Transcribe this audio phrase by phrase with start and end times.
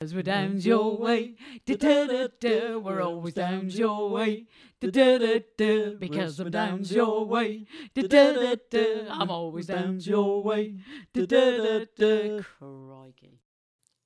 [0.00, 1.34] Cause we're down your way,
[1.66, 2.78] da da da da.
[2.78, 4.46] We're always down your way,
[4.80, 5.90] da da da da.
[5.98, 9.10] Because I'm down your way, da da da da.
[9.10, 10.76] I'm always down your way,
[11.12, 12.42] da da da da.
[12.58, 13.40] Crikey.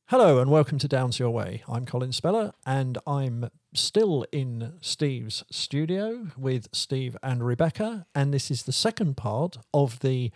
[0.09, 1.63] Hello and welcome to Downs Your Way.
[1.69, 8.07] I'm Colin Speller and I'm still in Steve's studio with Steve and Rebecca.
[8.17, 10.33] And this is the second part of the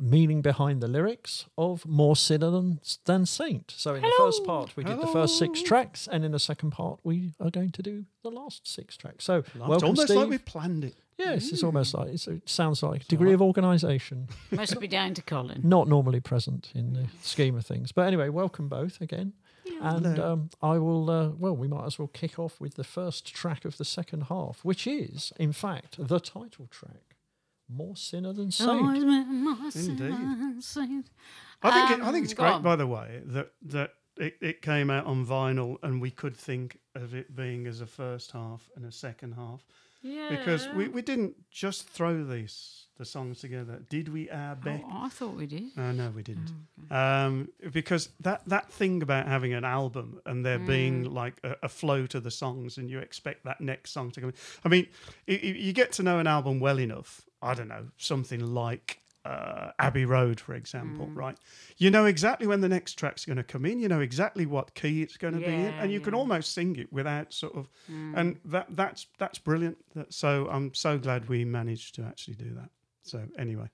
[0.00, 3.72] meaning behind the lyrics of More Sinner Than, than Saint.
[3.76, 6.70] So in the first part, we did the first six tracks, and in the second
[6.70, 9.24] part, we are going to do the last six tracks.
[9.24, 10.16] So it's welcome, almost Steve.
[10.16, 10.94] like we planned it.
[11.18, 15.12] Yes, it's almost like it's, it sounds like a degree of organisation, Must be down
[15.14, 15.60] to Colin.
[15.62, 17.92] not normally present in the scheme of things.
[17.92, 19.34] But anyway, welcome both again.
[19.82, 23.34] And um, I will, uh, well, we might as well kick off with the first
[23.34, 27.09] track of the second half, which is, in fact, the title track
[27.72, 28.82] More Sinner Than Saint.
[28.82, 30.62] More Indeed.
[30.62, 31.10] saint.
[31.62, 32.62] I think it, I Um, think it's go great, on.
[32.62, 36.78] by the way, that that it, it came out on vinyl, and we could think
[36.94, 39.64] of it being as a first half and a second half
[40.02, 40.28] Yeah.
[40.30, 44.30] because we, we didn't just throw these the songs together, did we?
[44.30, 44.82] Our Beck?
[44.86, 45.64] Oh, I thought we did.
[45.76, 46.52] Uh, no, we didn't.
[46.90, 51.12] Oh, Um, because that, that thing about having an album and there being Mm.
[51.14, 54.32] like a, a flow to the songs and you expect that next song to come.
[54.64, 54.86] I mean,
[55.26, 57.22] i- i- you get to know an album well enough.
[57.42, 61.14] I don't know, something like uh, Abbey Road, for example, Mm.
[61.14, 61.36] right?
[61.76, 63.78] You know exactly when the next track's going to come in.
[63.78, 66.76] You know exactly what key it's going to be in, and you can almost sing
[66.76, 67.68] it without sort of.
[67.92, 68.14] Mm.
[68.16, 69.76] And that that's that's brilliant.
[69.94, 72.70] That, so I'm so glad we managed to actually do that.
[73.02, 73.70] So anyway,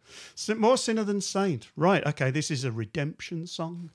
[0.56, 1.68] more sinner than saint.
[1.76, 2.06] Right.
[2.06, 2.30] Okay.
[2.30, 3.90] This is a redemption song.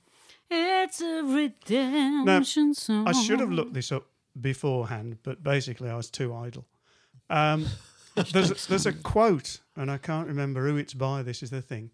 [0.50, 3.08] It's a redemption song.
[3.08, 4.06] I should have looked this up
[4.38, 6.66] beforehand, but basically I was too idle.
[7.30, 7.66] Um,
[8.14, 11.22] there's a, there's a quote, and I can't remember who it's by.
[11.22, 11.90] This is the thing,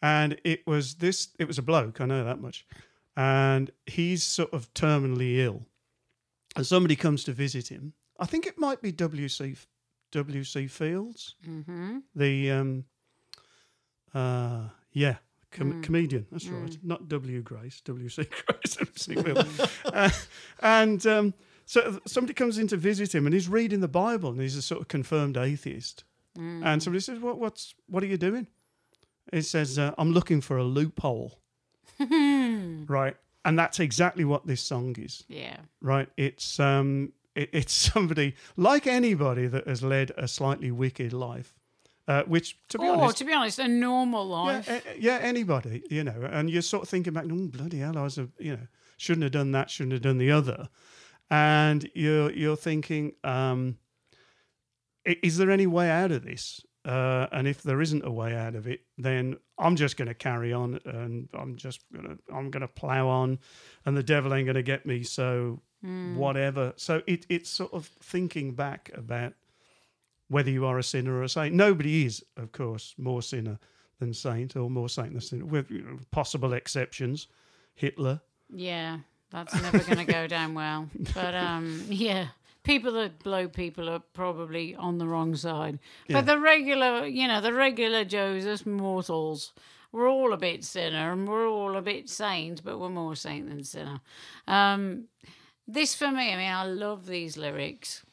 [0.00, 1.28] and it was this.
[1.38, 2.00] It was a bloke.
[2.00, 2.66] I know that much,
[3.16, 5.66] and he's sort of terminally ill,
[6.56, 7.92] and somebody comes to visit him.
[8.18, 9.58] I think it might be WC
[10.12, 11.98] WC Fields, Mm-hmm.
[12.14, 12.84] the um,
[14.14, 15.16] uh, yeah.
[15.52, 15.82] Com- Mm.
[15.82, 16.78] Comedian, that's right.
[16.80, 17.42] Not W.
[17.42, 18.22] Grace, W.C.
[18.46, 19.14] Grace, W.C.
[19.16, 19.60] Fields.
[19.84, 20.08] uh,
[20.62, 21.34] and um,
[21.66, 24.62] so somebody comes in to visit him, and he's reading the Bible, and he's a
[24.62, 26.04] sort of confirmed atheist.
[26.38, 26.64] Mm.
[26.64, 27.38] And somebody says, "What?
[27.40, 27.74] What's?
[27.88, 28.46] What are you doing?"
[29.32, 31.40] He says, uh, "I'm looking for a loophole."
[31.98, 35.24] right, and that's exactly what this song is.
[35.28, 35.56] yeah.
[35.80, 41.54] Right, it's um, it, it's somebody like anybody that has led a slightly wicked life,
[42.08, 44.66] uh, which, to be Or, honest, to be honest, a normal life.
[44.68, 47.96] yeah, a- yeah, anybody, you know, and you're sort of thinking back, oh bloody hell,
[47.98, 50.68] I was, a, you know, shouldn't have done that, shouldn't have done the other,
[51.30, 53.76] and you're you're thinking, um,
[55.04, 56.60] is there any way out of this?
[56.84, 60.14] Uh, and if there isn't a way out of it, then I'm just going to
[60.14, 63.38] carry on, and I'm just gonna I'm gonna plow on,
[63.84, 65.02] and the devil ain't going to get me.
[65.02, 66.72] So whatever.
[66.76, 69.34] So it it's sort of thinking back about
[70.28, 71.54] whether you are a sinner or a saint.
[71.54, 73.58] Nobody is, of course, more sinner
[73.98, 77.26] than saint or more saint than sinner, with you know, possible exceptions.
[77.74, 78.20] Hitler.
[78.52, 78.98] Yeah,
[79.30, 80.88] that's never going to go down well.
[81.14, 82.28] But um, yeah,
[82.62, 85.78] people that blow people are probably on the wrong side.
[86.08, 86.18] Yeah.
[86.18, 89.52] But the regular, you know, the regular Joes, us mortals,
[89.92, 93.48] we're all a bit sinner and we're all a bit saint, but we're more saint
[93.48, 94.00] than sinner.
[94.46, 95.04] Um,
[95.72, 98.04] this for me, I mean, I love these lyrics.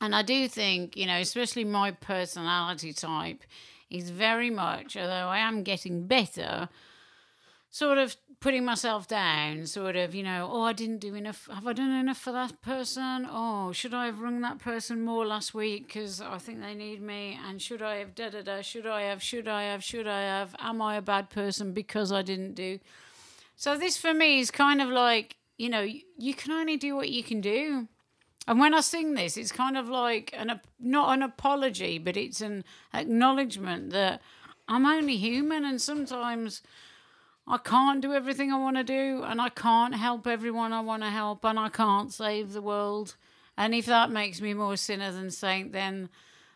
[0.00, 3.44] And I do think, you know, especially my personality type
[3.90, 6.68] is very much, although I am getting better,
[7.70, 11.46] sort of putting myself down, sort of, you know, oh, I didn't do enough.
[11.52, 13.28] Have I done enough for that person?
[13.30, 17.02] Oh, should I have rung that person more last week because I think they need
[17.02, 17.38] me?
[17.46, 18.62] And should I have da da da?
[18.62, 19.22] Should I have?
[19.22, 19.84] Should I have?
[19.84, 20.56] Should I have?
[20.58, 22.78] Am I a bad person because I didn't do?
[23.56, 27.10] So this for me is kind of like, you know, you, can only do what
[27.10, 27.86] you can do.
[28.48, 32.40] And when I sing this, it's kind of like an not an apology, but it's
[32.40, 34.22] an acknowledgement that
[34.66, 36.62] I'm only human, and sometimes
[37.46, 41.02] I can't do everything I want to do, and I can't help everyone I want
[41.02, 43.16] to help, and I can't save the world.
[43.58, 46.08] And if that makes me more sinner than saint, then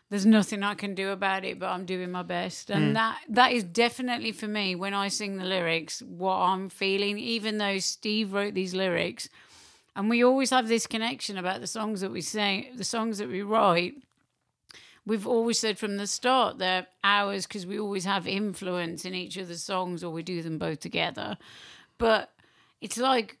[0.09, 2.69] there's nothing I can do about it, but I'm doing my best.
[2.69, 2.93] And hmm.
[2.93, 7.57] that that is definitely for me when I sing the lyrics what I'm feeling, even
[7.57, 9.29] though Steve wrote these lyrics.
[9.95, 13.29] And we always have this connection about the songs that we sing, the songs that
[13.29, 13.95] we write.
[15.07, 19.37] We've always said from the start they're ours because we always have influence in each
[19.37, 21.37] of the songs or we do them both together.
[21.97, 22.31] But
[22.81, 23.37] it's like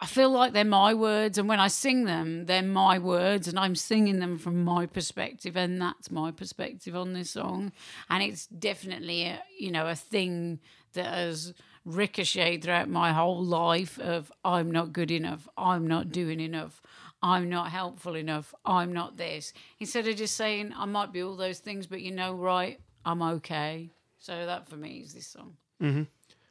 [0.00, 3.58] I feel like they're my words, and when I sing them, they're my words, and
[3.58, 7.72] I'm singing them from my perspective, and that's my perspective on this song.
[8.08, 10.60] And it's definitely a you know a thing
[10.92, 11.52] that has
[11.84, 16.80] ricocheted throughout my whole life of I'm not good enough, I'm not doing enough,
[17.22, 19.52] I'm not helpful enough, I'm not this.
[19.80, 23.22] Instead of just saying I might be all those things, but you know, right, I'm
[23.22, 23.90] okay.
[24.18, 25.56] So that for me is this song.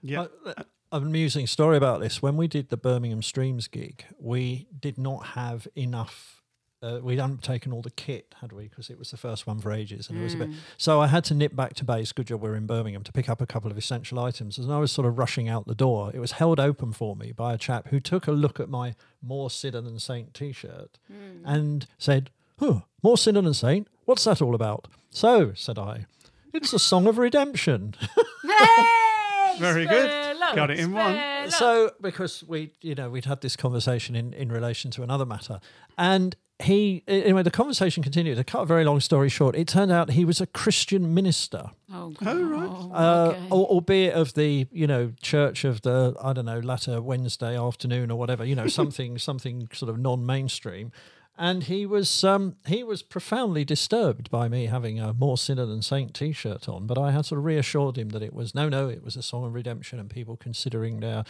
[0.01, 0.25] Yeah.
[0.45, 2.21] Uh, an amusing story about this.
[2.21, 6.41] When we did the Birmingham Streams gig, we did not have enough.
[6.81, 8.67] Uh, we hadn't taken all the kit, had we?
[8.67, 10.49] Because it was the first one for ages, and it was a bit.
[10.77, 12.11] So I had to nip back to base.
[12.11, 14.59] Good job we're in Birmingham to pick up a couple of essential items.
[14.59, 16.11] And I was sort of rushing out the door.
[16.13, 18.93] It was held open for me by a chap who took a look at my
[19.23, 20.99] "More Sinner Than Saint" T-shirt
[21.43, 22.29] and said,
[22.59, 23.87] "Huh, more sinner than saint?
[24.05, 26.05] What's that all about?" So said I,
[26.53, 27.95] "It's a song of redemption."
[29.57, 30.26] Very good.
[30.51, 31.15] Spello, Got it in one.
[31.15, 31.51] Spello.
[31.51, 35.59] so because we you know we'd had this conversation in in relation to another matter
[35.97, 39.91] and he anyway the conversation continued to cut a very long story short it turned
[39.91, 42.67] out he was a christian minister Oh, Oh, right.
[42.67, 42.91] God.
[42.93, 43.41] uh, okay.
[43.51, 48.09] al- albeit of the you know church of the i don't know latter wednesday afternoon
[48.09, 50.91] or whatever you know something something sort of non-mainstream
[51.37, 55.81] and he was um, he was profoundly disturbed by me having a more sinner than
[55.81, 58.89] saint T-shirt on, but I had sort of reassured him that it was no, no,
[58.89, 61.23] it was a song of redemption and people considering their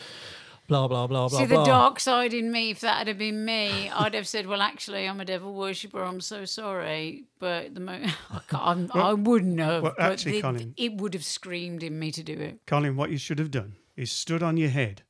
[0.68, 1.60] blah blah blah blah See, blah.
[1.60, 5.08] the dark side in me, if that had been me, I'd have said, well, actually,
[5.08, 6.04] I'm a devil worshipper.
[6.04, 7.26] I'm so sorry.
[7.40, 9.84] But at the moment, I, can't, I wouldn't have.
[9.84, 12.60] well, but actually, it, Colin- it would have screamed in me to do it.
[12.66, 15.04] Colin, what you should have done is stood on your head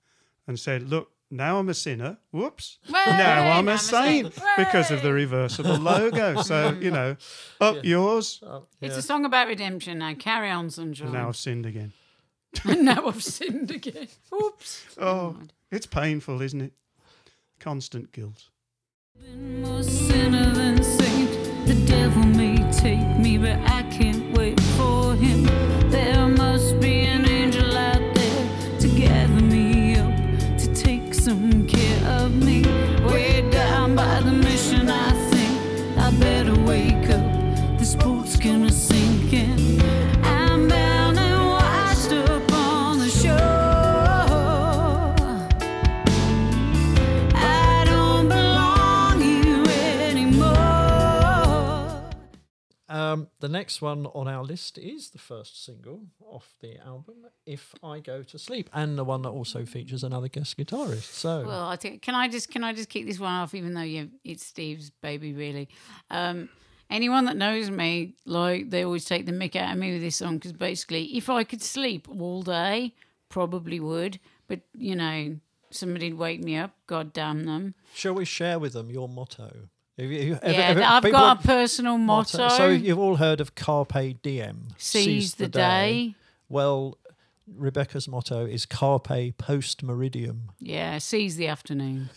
[0.48, 2.18] and said, Look, now I'm a sinner.
[2.32, 2.80] Whoops.
[2.90, 6.42] Well, now I'm now a saint because of the reversable logo.
[6.42, 7.18] So, you know,
[7.60, 8.42] up yours.
[8.82, 10.14] It's a song about redemption now.
[10.14, 11.12] Carry on, And sunshine.
[11.12, 11.94] now I've sinned again.
[12.66, 14.08] And now I've sinned again.
[14.34, 14.86] Oops.
[14.98, 15.38] Oh, oh
[15.72, 16.74] it's painful, isn't it?
[17.60, 18.50] Constant guilt.
[19.36, 21.68] More sinner than saint.
[21.68, 25.77] The devil may take me, but I can't wait for him.
[53.18, 57.16] Um, the next one on our list is the first single off the album,
[57.46, 61.12] "If I Go to Sleep," and the one that also features another guest guitarist.
[61.14, 63.74] So Well, I think can I just can I just kick this one off, even
[63.74, 65.70] though you it's Steve's baby, really.
[66.10, 66.50] Um,
[66.90, 70.18] anyone that knows me, like they always take the mick out of me with this
[70.18, 72.94] song because basically, if I could sleep all day,
[73.30, 74.20] probably would.
[74.48, 75.38] But you know,
[75.72, 76.72] somebody'd wake me up.
[76.86, 77.76] God damn them!
[77.94, 79.70] shall we share with them your motto?
[79.98, 82.50] Have you- have- yeah, I've people- got a personal motto.
[82.50, 86.14] So you've all heard of Carpe Diem, Seize the day.
[86.50, 86.98] Well,
[87.48, 90.50] Rebecca's motto is Carpe Post Meridium.
[90.60, 92.10] Yeah, seize the afternoon.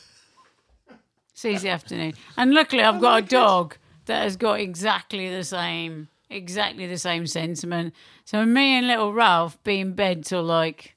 [1.35, 2.15] Seize the afternoon.
[2.37, 7.27] And luckily, I've got a dog that has got exactly the same, exactly the same
[7.27, 7.95] sentiment.
[8.25, 10.97] So me and little Ralph be in bed till like,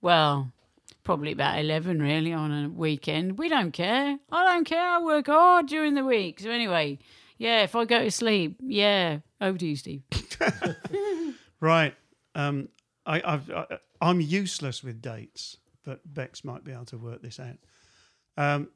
[0.00, 0.50] well,
[1.06, 3.38] probably about eleven really on a weekend.
[3.38, 4.18] We don't care.
[4.30, 4.86] I don't care.
[4.86, 6.40] I work hard during the week.
[6.40, 6.98] So anyway,
[7.38, 10.02] yeah, if I go to sleep, yeah, over to you, Steve.
[11.60, 11.94] Right.
[12.34, 12.68] Um,
[13.06, 17.40] I, I've, I, I'm useless with dates, but Bex might be able to work this
[17.40, 17.56] out.
[18.36, 18.68] Um,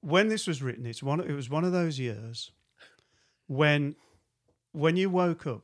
[0.00, 1.20] when this was written, it's one.
[1.20, 2.50] It was one of those years
[3.46, 3.94] when,
[4.72, 5.62] when you woke up,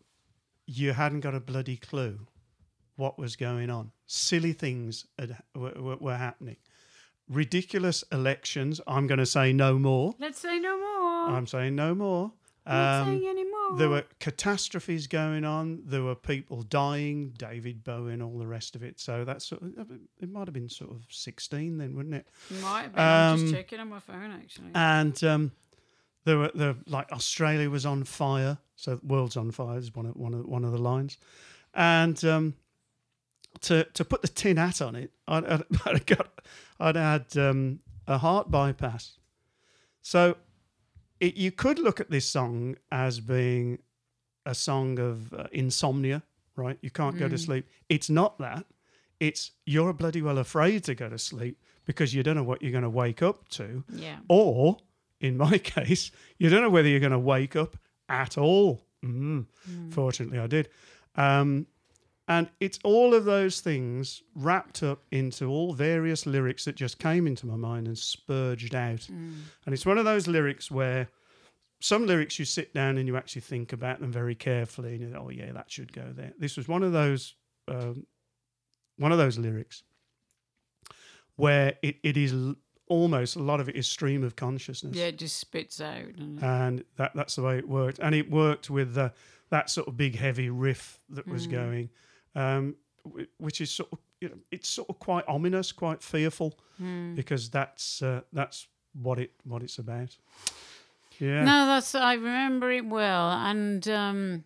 [0.67, 2.27] you hadn't got a bloody clue
[2.97, 3.93] what was going on.
[4.07, 6.57] Silly things had, were, were, happening.
[7.29, 8.81] Ridiculous elections.
[8.87, 10.15] I'm going to say no more.
[10.19, 11.37] Let's say no more.
[11.37, 12.33] I'm saying no more.
[12.67, 13.45] Not Um, saying any
[13.77, 15.83] there were catastrophes going on.
[15.85, 19.01] There were people dying, David Bowie and all the rest of it.
[19.01, 22.29] So that's sort of, it might have been sort of 16 then, wouldn't it?
[22.63, 23.05] Might have been.
[23.05, 24.71] I'm just um, checking on my phone actually.
[24.75, 25.53] And um,
[26.25, 28.59] there were there like Australia was on fire.
[28.77, 31.19] So world's on fire is one of one of one of the lines.
[31.75, 32.55] And um,
[33.65, 36.41] to to put the tin hat on it, I'd, I'd, I'd got
[36.81, 39.19] I'd had um, a heart bypass.
[40.03, 40.37] So
[41.21, 43.79] it, you could look at this song as being
[44.47, 46.23] a song of uh, insomnia,
[46.57, 46.79] right?
[46.83, 47.67] You can't go to sleep.
[47.89, 48.67] It's not that.
[49.21, 52.73] It's you're bloody well afraid to go to sleep because you don't know what you're
[52.73, 53.85] going to wake up to.
[53.95, 54.17] yeah.
[54.29, 54.79] Or,
[55.21, 57.77] in my case, you don't know whether you're going to wake up
[58.09, 58.83] at all.
[59.05, 59.47] Mm.
[59.91, 60.69] Fortunately, I did.
[61.17, 61.67] Um,
[62.29, 67.27] and it's all of those things wrapped up into all various lyrics that just came
[67.27, 69.09] into my mind and spurged out.
[69.09, 71.09] And it's one of those lyrics where
[71.81, 75.29] some lyrics you sit down and you actually think about them very carefully and oh,
[75.29, 76.33] yeah, that should go there.
[76.39, 77.35] This was one of those.
[77.69, 78.07] Um,
[78.97, 79.83] one of those lyrics.
[81.37, 82.55] where it, it is l-
[82.89, 86.05] almost a lot of it is stream of consciousness Yeah, it just spits out.
[86.17, 87.99] and that that's the way it worked.
[87.99, 89.11] And it worked with uh,
[89.51, 91.91] that sort of big heavy riff that was going,
[92.35, 92.77] um,
[93.39, 96.59] which is sort of you know it's sort of quite ominous, quite fearful,
[97.15, 98.67] because that's uh, that's
[99.01, 100.17] what it what it's about.
[101.21, 104.45] Yeah, No, that's I remember it well, and um,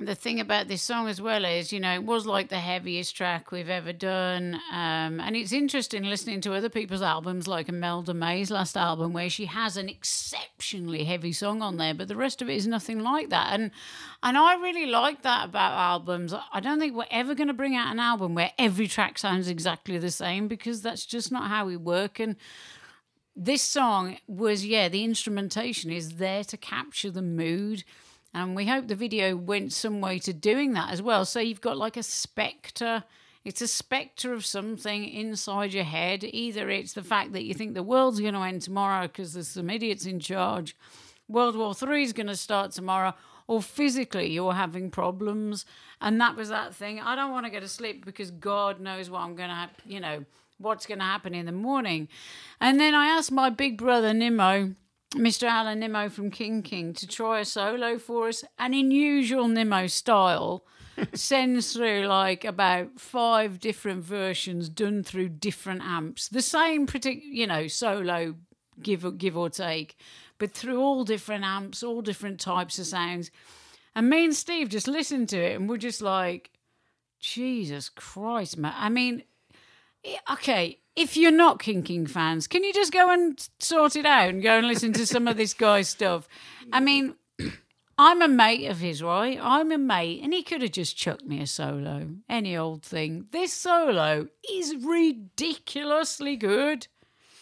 [0.00, 3.14] the thing about this song as well is, you know, it was like the heaviest
[3.14, 8.14] track we've ever done, um, and it's interesting listening to other people's albums, like Imelda
[8.14, 12.40] May's last album, where she has an exceptionally heavy song on there, but the rest
[12.40, 13.70] of it is nothing like that, and
[14.22, 16.34] and I really like that about albums.
[16.52, 19.48] I don't think we're ever going to bring out an album where every track sounds
[19.48, 22.36] exactly the same because that's just not how we work, and
[23.36, 27.84] this song was yeah the instrumentation is there to capture the mood
[28.32, 31.24] and we hope the video went some way to doing that as well.
[31.24, 33.04] So you've got like a spectre.
[33.44, 36.24] It's a spectre of something inside your head.
[36.24, 39.48] Either it's the fact that you think the world's going to end tomorrow because there's
[39.48, 40.76] some idiots in charge
[41.30, 43.14] world war three is going to start tomorrow
[43.46, 45.64] or physically you're having problems.
[46.00, 47.00] And that was that thing.
[47.00, 49.70] I don't want to go to sleep because god knows what i'm going to have
[49.86, 50.24] you know
[50.58, 52.06] what's going to happen in the morning.
[52.60, 54.74] And then I asked my big brother Nimmo,
[55.14, 55.44] Mr.
[55.48, 58.44] Alan Nimmo from King King, to try a solo for us.
[58.58, 60.64] And in usual Nimmo style,
[61.14, 66.28] sends through like about five different versions done through different amps.
[66.28, 68.36] The same, partic- you know, solo,
[68.80, 69.96] give or, give or take,
[70.38, 73.30] but through all different amps, all different types of sounds.
[73.94, 76.50] And me and Steve just listened to it and we're just like,
[77.18, 78.72] Jesus Christ, man.
[78.76, 79.24] I mean,
[80.32, 84.28] okay, if you're not King King fans, can you just go and sort it out
[84.28, 86.28] and go and listen to some of this guy's stuff?
[86.72, 87.14] I mean,
[87.98, 89.38] I'm a mate of his, right?
[89.40, 93.26] I'm a mate, and he could have just chucked me a solo, any old thing.
[93.30, 96.86] This solo is ridiculously good.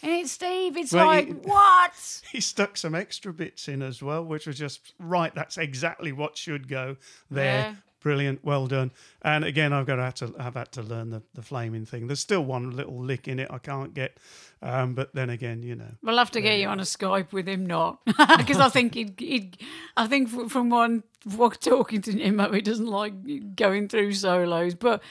[0.00, 2.22] And it's Steve, it's Well, like, you- what?
[2.30, 5.34] he stuck some extra bits in as well, which was just right.
[5.34, 6.96] That's exactly what should go
[7.30, 7.76] there.
[8.00, 8.92] Brilliant, well done.
[9.22, 12.06] And again, I've got to have to have had to learn the, the flaming thing.
[12.06, 14.18] There's still one little lick in it I can't get,
[14.62, 17.48] um, but then again, you know, We'll have to get you on a Skype with
[17.48, 19.56] him, not because I think he'd, he'd.
[19.96, 21.02] I think from one
[21.34, 24.74] what talking to him, he doesn't like going through solos.
[24.76, 25.02] But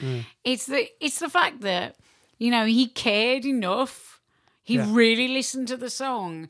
[0.42, 1.96] it's the it's the fact that
[2.38, 4.20] you know he cared enough.
[4.62, 4.86] He Yeah.
[4.88, 6.48] really listened to the song.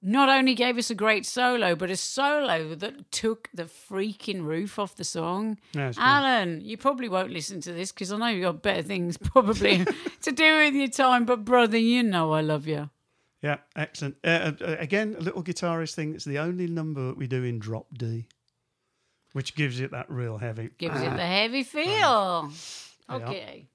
[0.00, 4.78] Not only gave us a great solo, but a solo that took the freaking roof
[4.78, 5.58] off the song.
[5.72, 5.92] Yeah.
[5.98, 9.84] Alan, you probably won't listen to this because I know you've got better things probably
[10.22, 11.24] to do with your time.
[11.24, 12.90] But brother, you know I love you.
[13.42, 14.16] yeah, excellent.
[14.22, 16.14] Uh, uh, again, a little guitarist thing.
[16.14, 18.28] It's the only number that we do in drop D,
[19.32, 20.70] which gives it that real heavy.
[20.78, 22.52] Gives it the heavy feel.
[23.10, 23.16] Yeah.
[23.16, 23.66] Okay.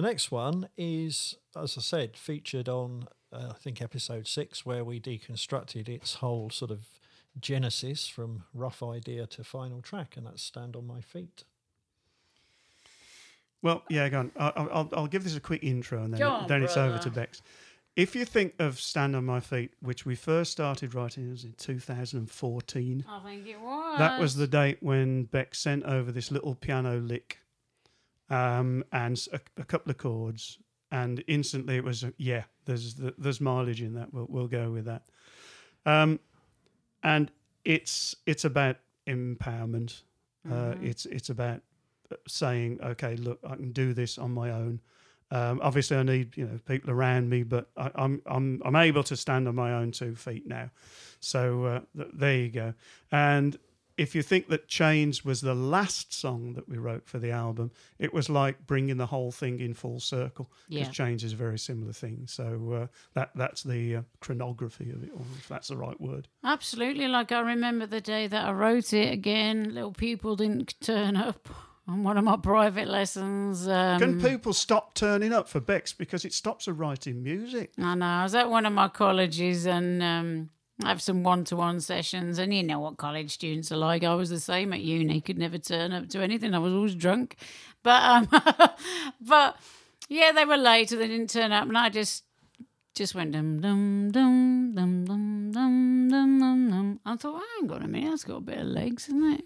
[0.00, 4.82] The next one is, as I said, featured on uh, I think episode six, where
[4.82, 6.86] we deconstructed its whole sort of
[7.38, 11.44] genesis from rough idea to final track, and that's "Stand on My Feet."
[13.60, 14.32] Well, yeah, go on.
[14.38, 16.96] I- I'll, I'll, I'll give this a quick intro and then, on, then it's over
[16.96, 17.20] to brother.
[17.20, 17.42] Bex.
[17.94, 21.44] If you think of Stand on My Feet, which we first started writing, it was
[21.44, 23.04] in 2014.
[23.06, 23.98] I think it was.
[23.98, 27.36] That was the date when Beck sent over this little piano lick
[28.30, 30.58] um, and a couple of chords,
[30.90, 34.12] and instantly it was, uh, yeah, there's there's mileage in that.
[34.12, 35.02] We'll, we'll go with that.
[35.84, 36.20] Um,
[37.02, 37.30] and
[37.64, 40.02] it's it's about empowerment.
[40.50, 41.60] Uh, it's it's about
[42.10, 44.80] uh, saying, okay, look, I can do this on my own.
[45.32, 49.02] Um, obviously, I need you know people around me, but I, I'm I'm I'm able
[49.04, 50.70] to stand on my own two feet now.
[51.20, 52.74] So uh, th- there you go.
[53.12, 53.58] And
[54.00, 57.70] if you think that Chains was the last song that we wrote for the album,
[57.98, 60.90] it was like bringing the whole thing in full circle because Yeah.
[60.92, 62.24] Chains is a very similar thing.
[62.26, 66.28] So uh, that that's the uh, chronography of it, all, if that's the right word.
[66.42, 67.08] Absolutely.
[67.08, 71.48] Like I remember the day that I wrote it again, little people didn't turn up
[71.86, 73.68] on one of my private lessons.
[73.68, 77.72] Um, Can people stop turning up for Bex because it stops her writing music?
[77.78, 78.06] I know.
[78.06, 80.50] I was at one of my colleges and um,
[80.84, 82.38] I have some one to one sessions.
[82.38, 84.04] And you know what college students are like.
[84.04, 86.54] I was the same at uni, could never turn up to anything.
[86.54, 87.36] I was always drunk.
[87.82, 88.28] But, um,
[89.20, 89.56] but
[90.08, 91.68] yeah, they were late they didn't turn up.
[91.68, 92.24] And I just
[92.94, 97.00] just went dum dum dum dum dum dum dum dum dum.
[97.06, 99.44] I thought, hang on a minute, that's got a bit of legs, isn't it?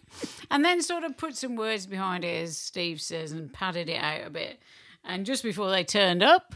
[0.51, 4.03] And then sort of put some words behind it, as Steve says, and padded it
[4.03, 4.61] out a bit.
[5.05, 6.55] And just before they turned up,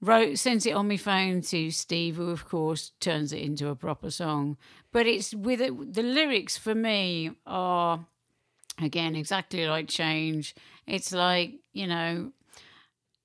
[0.00, 3.76] wrote sent it on my phone to Steve, who of course turns it into a
[3.76, 4.56] proper song.
[4.92, 8.06] But it's with it, the lyrics for me are
[8.80, 10.54] again exactly like change.
[10.86, 12.32] It's like you know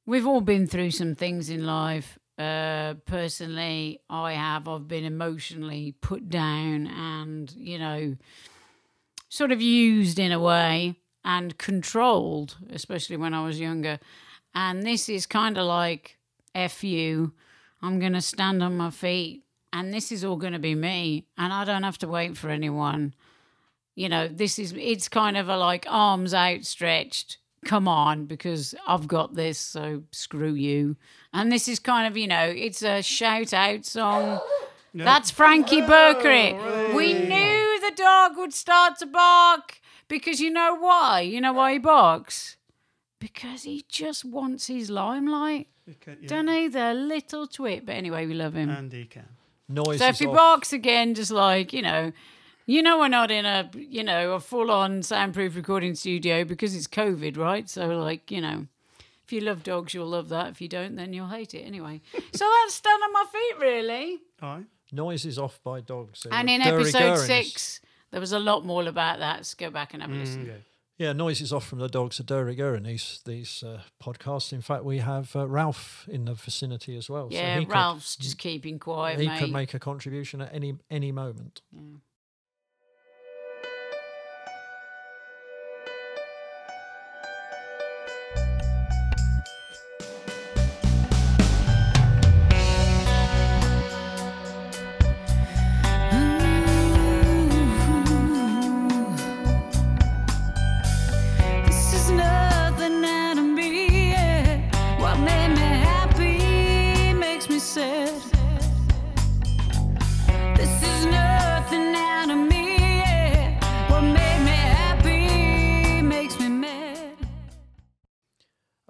[0.06, 2.18] we've all been through some things in life.
[2.38, 4.68] Uh, personally, I have.
[4.68, 8.16] I've been emotionally put down and you know
[9.30, 14.00] sort of used in a way and controlled, especially when I was younger.
[14.54, 16.18] And this is kind of like
[16.56, 17.34] F you.
[17.82, 19.44] I'm going to stand on my feet
[19.74, 21.26] and this is all going to be me.
[21.38, 23.14] And I don't have to wait for anyone.
[23.96, 27.38] You know, this is, it's kind of a like arms outstretched.
[27.66, 30.98] Come on, because I've got this, so screw you.
[31.34, 34.42] And this is kind of, you know, it's a shout out song.
[34.94, 36.94] That's Frankie Birkett.
[36.94, 41.22] We knew the dog would start to bark because you know why?
[41.22, 42.58] You know why he barks?
[43.24, 45.68] Because he just wants his limelight.
[45.90, 46.28] Okay, yeah.
[46.28, 46.68] Don't he?
[46.68, 47.86] The little twit.
[47.86, 48.70] But anyway, we love him.
[48.70, 49.30] And he can.
[49.70, 50.36] Noise so if he off.
[50.36, 52.12] barks again, just like, you know,
[52.66, 56.76] you know we're not in a, you know, a full on soundproof recording studio because
[56.76, 57.70] it's COVID, right?
[57.70, 58.68] So like, you know,
[59.24, 60.50] if you love dogs, you'll love that.
[60.50, 62.02] If you don't, then you'll hate it anyway.
[62.34, 64.20] so that's done on my feet, really.
[64.42, 64.64] Aye.
[64.92, 66.28] Noise is off by dogs.
[66.30, 67.26] And in episode Gurriness.
[67.26, 69.46] six, there was a lot more about that.
[69.46, 70.46] So go back and have a listen.
[70.46, 70.62] Mm, okay.
[70.98, 74.54] Yeah, noises off from the dogs of Duriger in these these uh, podcasts.
[74.54, 77.30] In fact, we have uh, Ralph in the vicinity as well.
[77.32, 79.40] Yeah, so he Ralph's just keeping quiet, he mate.
[79.40, 81.62] could make a contribution at any any moment.
[81.72, 81.82] This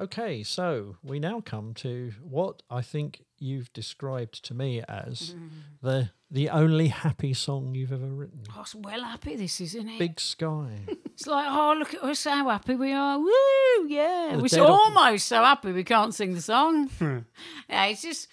[0.03, 5.47] Okay, so we now come to what I think you've described to me as Mm-hmm.
[5.81, 8.41] the the only happy song you've ever written.
[8.55, 9.99] Oh, it's well happy this, isn't it?
[9.99, 10.79] Big Sky.
[11.13, 13.19] It's like, oh, look at us, how happy we are.
[13.19, 14.35] Woo, yeah.
[14.35, 16.89] The We're almost so happy we can't sing the song.
[17.69, 18.27] yeah, it's just,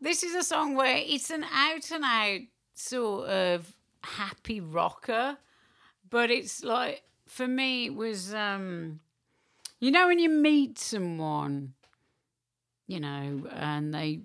[0.00, 2.40] this is a song where it's an out and out
[2.74, 5.36] sort of happy rocker,
[6.08, 9.00] but it's like, for me, it was, um,
[9.84, 11.74] you know, when you meet someone,
[12.86, 14.20] you know, and they,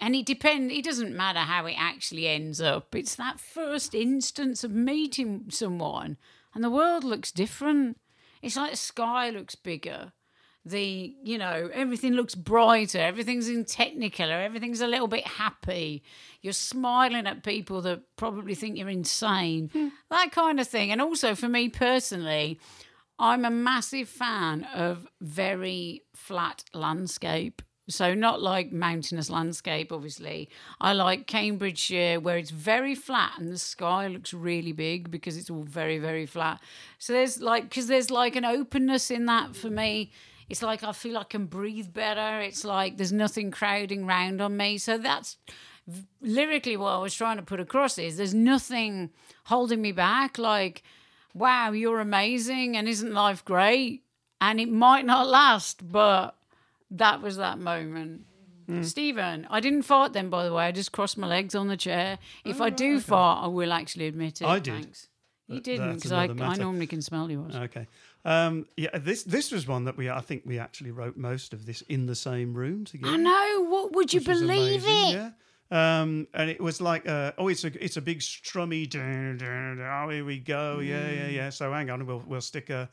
[0.00, 2.94] and it depends, it doesn't matter how it actually ends up.
[2.94, 6.18] It's that first instance of meeting someone
[6.54, 7.98] and the world looks different.
[8.42, 10.12] It's like the sky looks bigger.
[10.64, 16.04] The, you know, everything looks brighter, everything's in technicolor, everything's a little bit happy.
[16.42, 19.88] You're smiling at people that probably think you're insane, hmm.
[20.10, 20.92] that kind of thing.
[20.92, 22.60] And also for me personally,
[23.18, 27.62] I'm a massive fan of very flat landscape.
[27.88, 30.50] So not like mountainous landscape, obviously.
[30.80, 35.50] I like Cambridgeshire where it's very flat and the sky looks really big because it's
[35.50, 36.60] all very, very flat.
[36.98, 40.10] So there's like because there's like an openness in that for me.
[40.48, 42.40] It's like I feel I can breathe better.
[42.40, 44.78] It's like there's nothing crowding round on me.
[44.78, 45.36] So that's
[46.20, 49.10] lyrically what I was trying to put across is there's nothing
[49.44, 50.38] holding me back.
[50.38, 50.82] Like,
[51.36, 54.02] wow, you're amazing and isn't life great?
[54.40, 56.36] And it might not last, but
[56.90, 58.22] that was that moment.
[58.82, 60.64] Stephen, I didn't fart then, by the way.
[60.64, 62.18] I just crossed my legs on the chair.
[62.44, 64.46] If I do fart, I will actually admit it.
[64.46, 64.74] I did.
[64.74, 65.08] Thanks.
[65.46, 67.54] You didn't, because I, I normally can smell yours.
[67.54, 67.86] Okay.
[68.24, 71.64] Um, yeah, this this was one that we I think we actually wrote most of
[71.64, 73.12] this in the same room together.
[73.12, 73.66] I know.
[73.68, 75.14] What would you believe it?
[75.14, 75.30] Yeah.
[75.70, 78.88] Um, and it was like, uh, oh, it's a it's a big strummy.
[78.88, 80.78] dun, dun, dun, oh, here we go.
[80.78, 81.50] Yeah, yeah, yeah.
[81.50, 82.88] So hang on, we'll we'll stick a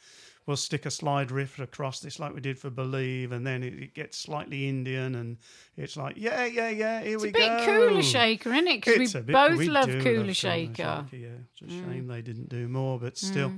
[0.48, 3.74] we'll stick a slide riff across this like we did for Believe, and then it,
[3.76, 5.38] it gets slightly Indian, and
[5.78, 7.02] it's like, yeah, yeah, yeah.
[7.02, 7.40] Here It's we go.
[7.40, 8.84] It's a bit Kula Shaker, isn't it?
[8.84, 11.06] Because we bit- both we love cooler love shaker.
[11.12, 11.86] Yeah, it's a Mm.
[11.94, 13.54] shame they didn't do more, but still,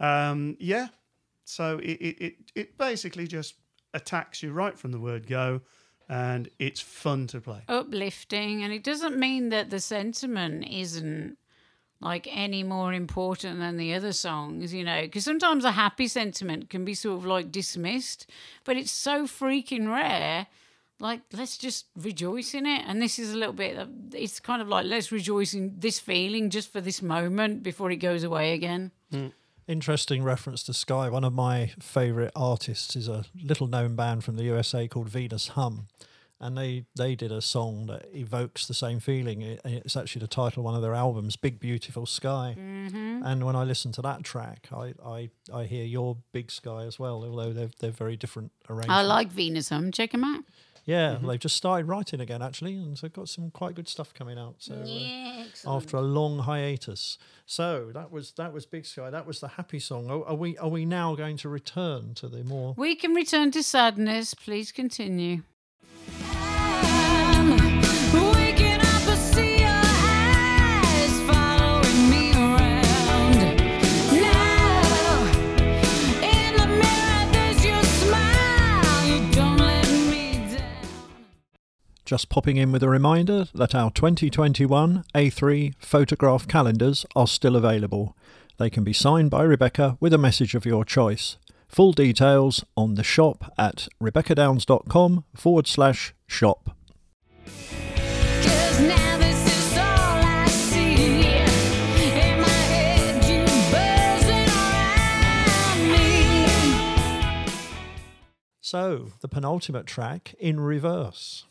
[0.00, 0.88] um, yeah.
[1.44, 3.54] So it, it it it basically just
[3.94, 5.60] attacks you right from the word go,
[6.08, 7.62] and it's fun to play.
[7.68, 11.36] uplifting and it doesn't mean that the sentiment isn't
[12.00, 16.68] like any more important than the other songs you know because sometimes a happy sentiment
[16.68, 18.28] can be sort of like dismissed
[18.64, 20.46] but it's so freaking rare
[21.00, 22.82] like let's just rejoice in it.
[22.86, 23.76] And this is a little bit.
[23.76, 27.90] of- It's kind of like let's rejoice in this feeling just for this moment before
[27.90, 28.92] it goes away again.
[29.10, 29.26] Hmm.
[29.68, 31.08] Interesting reference to Sky.
[31.08, 35.48] One of my favourite artists is a little known band from the USA called Venus
[35.48, 35.88] Hum.
[36.38, 39.40] And they, they did a song that evokes the same feeling.
[39.40, 42.54] It, it's actually the title of one of their albums, Big Beautiful Sky.
[42.58, 43.22] Mm-hmm.
[43.24, 46.98] And when I listen to that track, I, I, I hear your Big Sky as
[46.98, 48.94] well, although they're, they're very different arrangements.
[48.94, 49.90] I like Venus Hum.
[49.90, 50.44] Check them out.
[50.86, 54.38] Yeah, they've just started writing again, actually, and so got some quite good stuff coming
[54.38, 54.54] out.
[54.58, 55.82] So uh, Yeah, excellent.
[55.84, 57.18] after a long hiatus.
[57.44, 59.10] So that was that was Big Sky.
[59.10, 60.08] That was the happy song.
[60.10, 62.74] Are, are we are we now going to return to the more?
[62.76, 64.32] We can return to sadness.
[64.34, 65.42] Please continue.
[82.06, 88.16] Just popping in with a reminder that our 2021 A3 photograph calendars are still available.
[88.58, 91.36] They can be signed by Rebecca with a message of your choice.
[91.66, 96.76] Full details on the shop at rebeccadowns.com forward slash shop.
[97.44, 101.26] 'Cause now this is all I see.
[101.26, 107.50] In my head, you buzzing around me.
[108.60, 111.46] So, the penultimate track in reverse.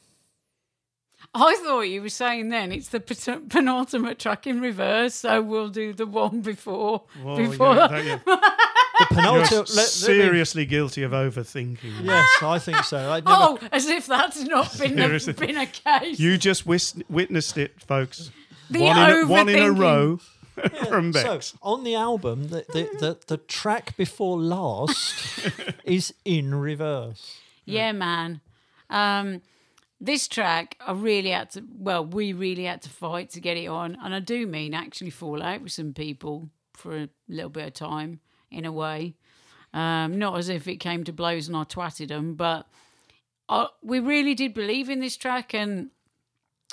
[1.38, 3.00] I thought you were saying then it's the
[3.50, 7.04] penultimate track in reverse, so we'll do the one before.
[7.24, 8.20] Well, before yeah, that- yeah.
[8.26, 8.38] The
[9.00, 9.52] You're penultimate.
[9.52, 12.04] let- let me- seriously guilty of overthinking.
[12.04, 12.98] Yes, I think so.
[13.00, 15.34] Never, Oh, as if that's not been a, Seriously.
[15.34, 16.18] been a case.
[16.20, 18.32] You just wis- witnessed it, folks.
[18.70, 19.80] The one, in a, one in a overthinking.
[19.80, 20.20] row
[20.88, 21.54] from So Bex.
[21.62, 25.14] on the album, the, the, the, the track before last
[25.84, 27.36] is in reverse.
[27.66, 28.40] Yeah, man.
[28.90, 29.42] Um,
[30.06, 31.64] this track, I really had to.
[31.78, 35.10] Well, we really had to fight to get it on, and I do mean actually
[35.10, 38.20] fall out with some people for a little bit of time,
[38.52, 39.16] in a way.
[39.74, 42.68] Um, not as if it came to blows and I twatted them, but
[43.50, 45.90] I, we really did believe in this track, and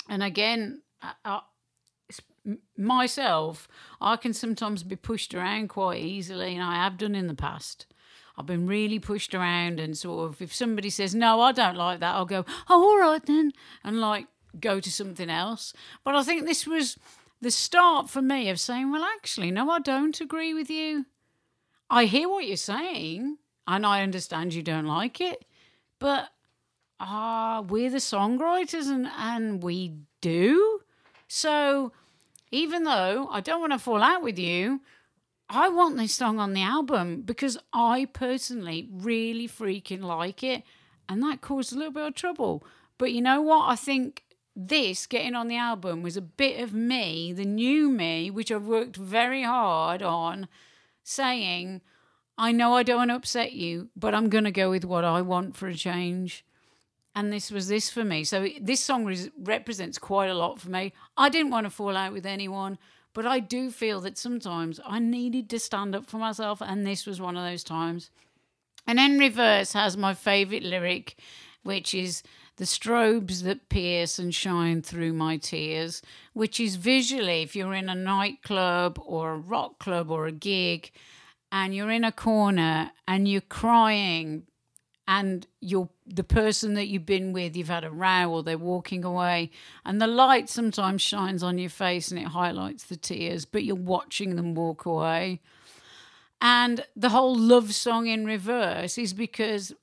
[0.09, 1.41] and again, I, I,
[2.77, 3.67] myself,
[3.99, 7.87] I can sometimes be pushed around quite easily, and I have done in the past.
[8.37, 11.99] I've been really pushed around, and sort of, if somebody says, No, I don't like
[11.99, 14.27] that, I'll go, Oh, all right then, and like
[14.59, 15.73] go to something else.
[16.03, 16.97] But I think this was
[17.41, 21.05] the start for me of saying, Well, actually, no, I don't agree with you.
[21.89, 25.45] I hear what you're saying, and I understand you don't like it,
[25.99, 26.29] but
[26.99, 30.81] ah, we're the songwriters, and, and we do.
[31.27, 31.91] So
[32.51, 34.81] even though I don't want to fall out with you,
[35.49, 40.63] I want this song on the album because I personally really freaking like it.
[41.07, 42.63] And that caused a little bit of trouble.
[42.97, 43.69] But you know what?
[43.69, 44.23] I think
[44.55, 48.65] this getting on the album was a bit of me, the new me, which I've
[48.65, 50.47] worked very hard on,
[51.03, 51.81] saying,
[52.37, 55.03] I know I don't want to upset you, but I'm going to go with what
[55.03, 56.45] I want for a change.
[57.15, 58.23] And this was this for me.
[58.23, 60.93] So this song res- represents quite a lot for me.
[61.15, 62.79] I didn't want to fall out with anyone,
[63.13, 67.05] but I do feel that sometimes I needed to stand up for myself, and this
[67.05, 68.09] was one of those times.
[68.87, 71.17] And then Reverse has my favourite lyric,
[71.63, 72.23] which is
[72.57, 76.01] the strobes that pierce and shine through my tears,
[76.33, 80.91] which is visually, if you're in a nightclub or a rock club or a gig,
[81.51, 84.43] and you're in a corner and you're crying
[85.07, 89.03] and you're the person that you've been with, you've had a row or they're walking
[89.03, 89.51] away,
[89.85, 93.75] and the light sometimes shines on your face and it highlights the tears, but you're
[93.75, 95.41] watching them walk away.
[96.41, 99.73] And the whole love song in reverse is because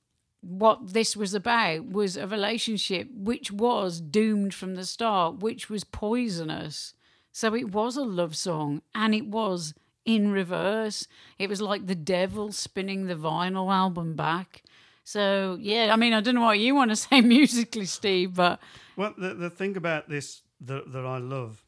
[0.41, 5.83] what this was about was a relationship which was doomed from the start, which was
[5.83, 6.93] poisonous.
[7.31, 9.73] So it was a love song and it was
[10.05, 11.07] in reverse.
[11.37, 14.63] It was like the devil spinning the vinyl album back.
[15.03, 18.59] So, yeah, I mean, I don't know what you want to say musically, Steve, but
[18.95, 21.63] Well, the, the thing about this that, that I love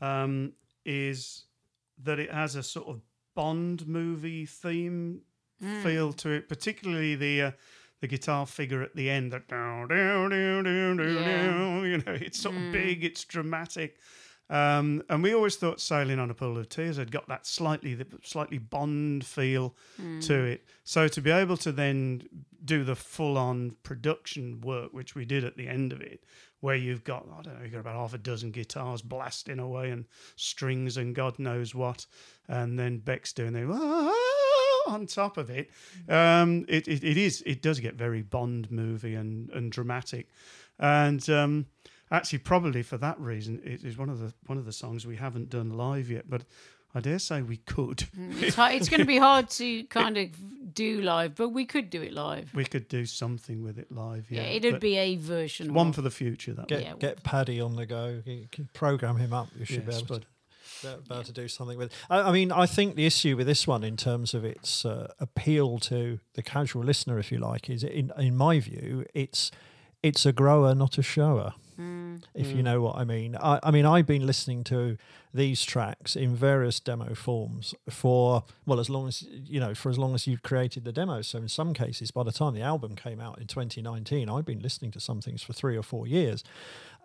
[0.00, 0.52] um,
[0.84, 1.44] is
[2.02, 3.00] that it has a sort of
[3.34, 5.20] Bond movie theme
[5.82, 7.50] feel to it, particularly the uh,
[8.00, 9.32] the guitar figure at the end.
[9.32, 11.82] That down, down, down, down, down, Yeah.
[11.84, 13.98] you know, it's sort of big, it's dramatic.
[14.50, 17.94] Um, and we always thought "Sailing on a Pool of Tears" had got that slightly,
[17.94, 19.74] the slightly Bond feel
[20.22, 20.64] to it.
[20.84, 22.22] So to be able to then
[22.64, 26.24] do the full-on production work, which we did at the end of it,
[26.60, 29.90] where you've got I don't know, you've got about half a dozen guitars blasting away
[29.90, 30.06] and
[30.36, 32.06] strings and God knows what,
[32.48, 33.66] and then Beck's doing the
[34.86, 35.70] on top of it,
[36.08, 40.28] um, it, it, it is it does get very Bond movie and, and dramatic,
[40.78, 41.66] and um,
[42.10, 45.16] actually probably for that reason it is one of the one of the songs we
[45.16, 46.42] haven't done live yet, but
[46.94, 48.04] I dare say we could.
[48.40, 50.30] It's, hard, it's going to be hard to kind of
[50.74, 52.50] do live, but we could do it live.
[52.54, 54.30] We could do something with it live.
[54.30, 55.74] Yeah, Yeah, it'd but be a version.
[55.74, 56.54] one of- for the future.
[56.54, 56.94] That Get Yeah.
[56.98, 58.22] get Paddy on the go.
[58.24, 59.48] You can program him up.
[59.58, 60.22] You should be able but-
[60.82, 60.98] to.
[61.08, 61.92] be able to do something with.
[62.08, 65.12] I, I mean, I think the issue with this one, in terms of its uh,
[65.18, 69.50] appeal to the casual listener, if you like, is in in my view, it's
[70.02, 71.54] it's a grower, not a shower.
[72.34, 72.64] If you mm.
[72.64, 73.36] know what I mean.
[73.36, 74.96] I, I mean, I've been listening to
[75.32, 79.98] these tracks in various demo forms for well, as long as you know, for as
[79.98, 81.28] long as you've created the demos.
[81.28, 84.60] So in some cases, by the time the album came out in 2019, I've been
[84.60, 86.44] listening to some things for three or four years.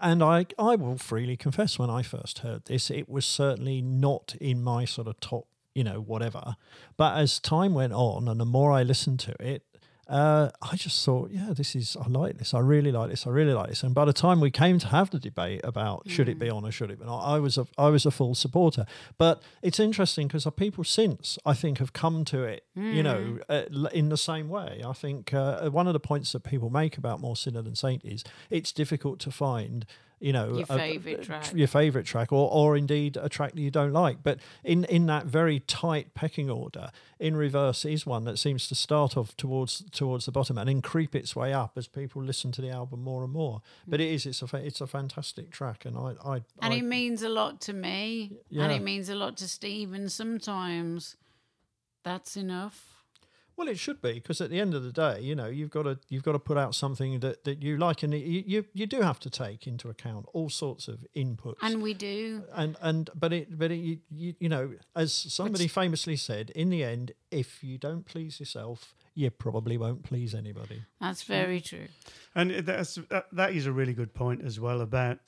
[0.02, 4.36] And I, I will freely confess, when I first heard this, it was certainly not
[4.42, 6.56] in my sort of top, you know, whatever.
[6.98, 9.64] But as time went on, and the more I listened to it,
[10.08, 12.54] uh, I just thought, yeah, this is, I like this.
[12.54, 13.26] I really like this.
[13.26, 13.84] I really like this.
[13.84, 16.66] And by the time we came to have the debate about should it be on
[16.66, 18.86] or should it be not, I was a, I was a full supporter.
[19.18, 23.64] But it's interesting because people since, I think, have come to it, you know, uh,
[23.94, 24.84] in the same way.
[24.86, 28.04] I think uh, one of the points that people make about More Sinner Than Saint
[28.04, 29.86] is it's difficult to find
[30.24, 31.54] you know Your favourite a- track.
[31.54, 35.06] your favorite track or, or indeed a track that you don't like but in in
[35.08, 39.84] that very tight pecking order in reverse is one that seems to start off towards
[39.92, 43.04] towards the bottom and then creep its way up as people listen to the album
[43.04, 44.14] more and more but it mm.
[44.14, 47.24] is it's a fa- it's a fantastic track and i i, and I it means
[47.24, 49.94] a lot to me, and it means a lot to Steve.
[49.94, 51.16] And sometimes
[52.04, 52.93] that's enough.
[53.56, 55.84] Well, it should be because at the end of the day, you know, you've got
[55.84, 58.88] to you've got to put out something that, that you like, and you, you you
[58.88, 61.58] do have to take into account all sorts of inputs.
[61.62, 62.44] And we do.
[62.56, 66.70] and and but it but it, you, you you know, as somebody famously said, in
[66.70, 70.82] the end, if you don't please yourself, you probably won't please anybody.
[71.00, 71.88] That's very true.
[72.34, 75.20] And that's that, that is a really good point as well about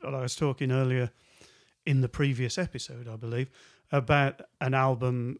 [0.00, 1.10] what I was talking earlier
[1.84, 3.50] in the previous episode, I believe,
[3.92, 5.38] about an album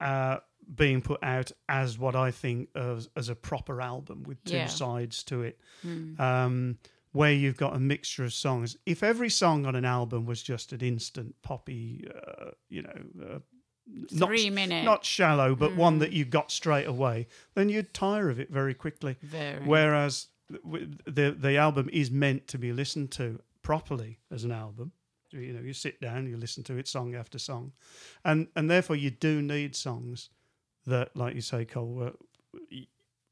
[0.00, 0.38] uh,
[0.74, 4.66] being put out as what I think of as a proper album with two Yeah.
[4.66, 6.20] sides to it, Hmm.
[6.20, 6.78] um,
[7.12, 8.76] where you've got a mixture of songs.
[8.86, 13.02] If every song on an album was just an instant poppy, uh, you know.
[13.22, 13.38] Uh,
[14.12, 14.84] not, Three minute.
[14.84, 15.98] not shallow, but one Hmm.
[16.00, 19.16] that you got straight away, then you'd tire of it very quickly.
[19.22, 19.66] very.
[19.66, 24.92] Whereas the the album is meant to be listened to properly as an album.
[25.30, 27.72] You know, you sit down, you listen to it song after song,
[28.24, 30.30] and and therefore you do need songs
[30.86, 32.76] that, like you say, Cole, uh,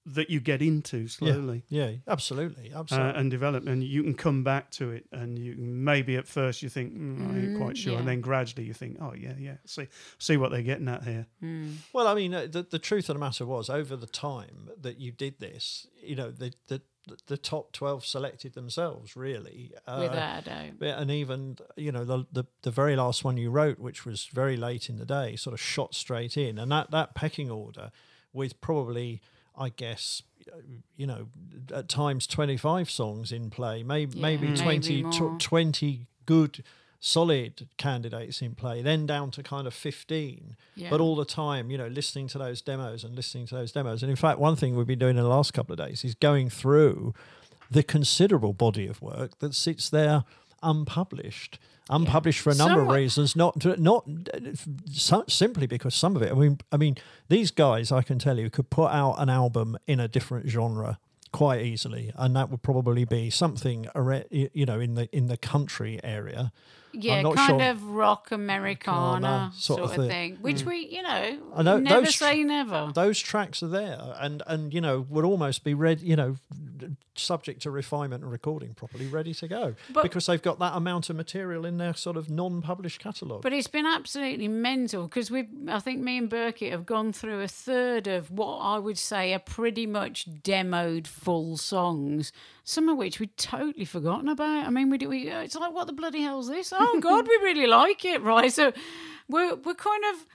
[0.06, 1.62] that you get into slowly.
[1.68, 3.20] Yeah, absolutely, Uh, absolutely.
[3.20, 6.68] and develop, and you can come back to it, and you maybe at first you
[6.70, 9.56] think mm, I ain't quite Mm, sure, and then gradually you think, oh yeah, yeah,
[9.66, 11.26] see see what they're getting at here.
[11.40, 11.72] Hmm.
[11.92, 14.98] Well, I mean, uh, the, the truth of the matter was, over the time that
[14.98, 16.80] you did this, you know, the the,
[17.27, 19.73] the top twelve selected themselves, really.
[19.87, 20.99] Uh, Without a doubt.
[21.01, 24.57] And even you know the, the the very last one you wrote, which was very
[24.57, 27.90] late in the day, sort of shot straight in, and that that pecking order
[28.33, 29.20] with probably,
[29.57, 30.23] I guess,
[30.96, 31.29] you know,
[31.75, 35.38] at times twenty five songs in play, maybe Yeah, maybe maybe 20, tw- more.
[35.38, 36.62] 20 good
[37.00, 40.56] solid candidates in play, then down to kind of fifteen.
[40.76, 40.90] Yeah.
[40.90, 44.02] But all the time, you know, listening to those demos and listening to those demos,
[44.02, 46.14] and in fact, one thing we've been doing in the last couple of days is
[46.14, 47.14] going through
[47.70, 50.24] the considerable body of work that sits there
[50.62, 51.58] unpublished.
[51.88, 54.04] Unpublished for a number Somewhat- of reasons, not not
[54.92, 56.30] so, simply because some of it.
[56.30, 56.96] I mean, I mean,
[57.28, 60.98] these guys, I can tell you, could put out an album in a different genre
[61.32, 63.88] quite easily, and that would probably be something,
[64.30, 66.52] you know, in the in the country area.
[66.92, 70.38] Yeah, kind sure- of rock Americana Americana sort, sort of of thing.
[70.40, 70.66] Which mm.
[70.66, 72.90] we, you know, I know never those say never.
[72.94, 76.37] Those tracks are there, and and you know would almost be ready, you know,
[77.14, 81.11] subject to refinement and recording properly, ready to go, But- because they've got that amount
[81.11, 83.42] of material in their sort of non-published catalogue.
[83.42, 87.40] But it's been absolutely mental because we, I think me and Birkett have gone through
[87.42, 92.33] a third of what I would say are pretty much demoed full songs.
[92.64, 94.66] Some of which we'd totally forgotten about.
[94.66, 95.09] I mean, we do.
[95.09, 96.72] We, uh, it's like, what the bloody hell's this?
[96.81, 98.53] Oh God, we really like it, right?
[98.53, 98.73] So
[99.29, 100.27] we're we're kind of,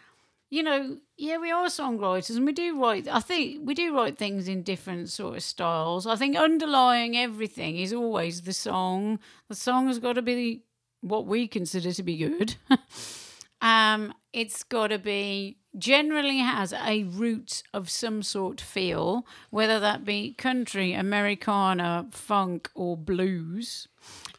[0.50, 3.08] you know, yeah, we are songwriters and we do write.
[3.08, 6.06] I think we do write things in different sort of styles.
[6.06, 9.20] I think underlying everything is always the song.
[9.50, 10.64] The song has got to be
[11.02, 12.56] what we consider to be good.
[13.62, 20.06] um, it's got to be generally has a root of some sort feel, whether that
[20.06, 23.88] be country, Americana, funk, or blues.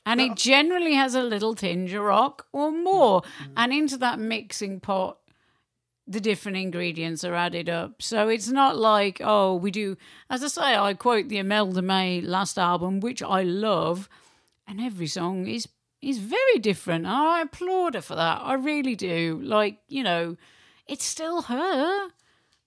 [0.07, 3.23] And it generally has a little tinge of rock or more.
[3.23, 3.53] Mm-hmm.
[3.57, 5.19] And into that mixing pot,
[6.07, 8.01] the different ingredients are added up.
[8.01, 9.97] So it's not like, oh, we do,
[10.31, 14.09] as I say, I quote the Imelda May last album, which I love,
[14.69, 15.69] and every song is
[16.03, 17.07] is very different.
[17.07, 18.41] I applaud her for that.
[18.43, 19.41] I really do.
[19.43, 20.37] Like, you know,
[20.87, 22.11] it's still her.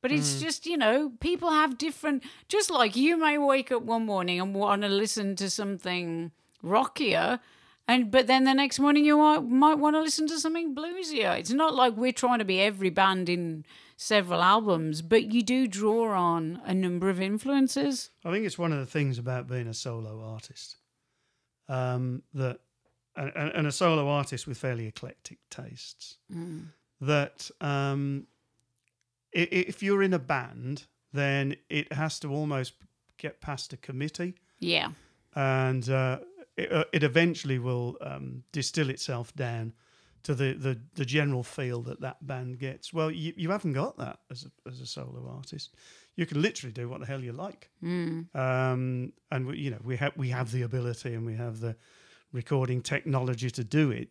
[0.01, 0.41] But it's mm.
[0.41, 4.55] just, you know, people have different, just like you may wake up one morning and
[4.55, 7.39] want to listen to something rockier.
[7.87, 11.37] And but then the next morning you might, might want to listen to something bluesier.
[11.39, 13.65] It's not like we're trying to be every band in
[13.97, 18.11] several albums, but you do draw on a number of influences.
[18.23, 20.77] I think it's one of the things about being a solo artist
[21.67, 22.59] um, that,
[23.15, 26.17] and, and a solo artist with fairly eclectic tastes,
[27.01, 28.27] that um,
[29.31, 32.73] if you're in a band, then it has to almost
[33.17, 34.91] get past a committee, Yeah.
[35.35, 36.19] and uh,
[36.59, 39.73] it, uh, it eventually will um, distill itself down
[40.23, 42.91] to the, the, the general feel that that band gets.
[42.93, 45.73] Well, you, you haven't got that as a, as a solo artist.
[46.15, 47.69] You can literally do what the hell you like
[48.35, 51.75] um, and we, you know we have we have the ability and we have the
[52.33, 54.09] recording technology to do it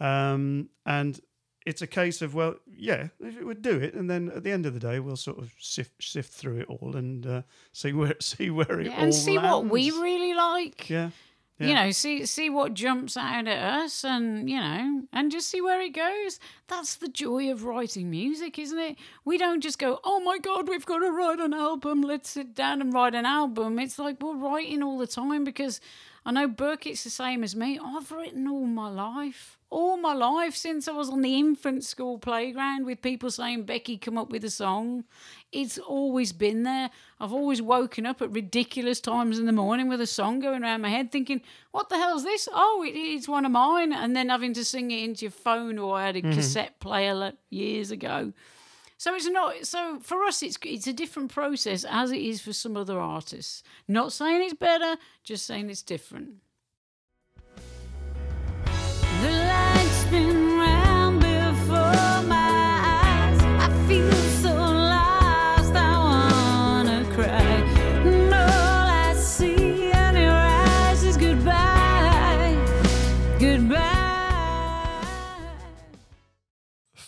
[0.00, 1.20] um, and
[1.64, 4.74] it's a case of well yeah we'll do it and then at the end of
[4.74, 8.50] the day we'll sort of sift sift through it all and uh, see where see
[8.50, 10.90] where it Yeah, all and see what we really like.
[10.90, 11.10] yeah
[11.58, 15.62] You know, see see what jumps out at us, and you know, and just see
[15.62, 16.38] where it goes.
[16.66, 18.96] That's the joy of writing music, isn't it?
[19.24, 22.02] We don't just go, "Oh my God, we've got to write an album.
[22.02, 25.80] Let's sit down and write an album." It's like we're writing all the time because
[26.26, 27.78] I know Birkett's the same as me.
[27.82, 32.18] I've written all my life, all my life since I was on the infant school
[32.18, 35.04] playground with people saying, "Becky, come up with a song."
[35.50, 36.90] It's always been there.
[37.18, 40.82] I've always woken up at ridiculous times in the morning with a song going around
[40.82, 42.48] my head, thinking, "What the hell's this?
[42.52, 45.78] Oh, it is one of mine," and then having to sing it into your phone.
[45.78, 46.32] Or I had a mm-hmm.
[46.32, 48.32] cassette player years ago.
[48.98, 49.66] So it's not.
[49.66, 53.62] So for us, it's it's a different process as it is for some other artists.
[53.88, 56.36] Not saying it's better, just saying it's different.